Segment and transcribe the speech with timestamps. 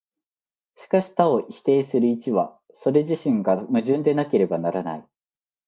[0.77, 5.07] しかし多を否定する一は、それ自身が矛盾でなければならない。